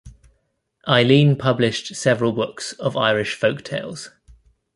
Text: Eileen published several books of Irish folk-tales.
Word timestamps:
Eileen 0.89 1.35
published 1.35 1.95
several 1.95 2.31
books 2.31 2.73
of 2.79 2.97
Irish 2.97 3.35
folk-tales. 3.35 4.09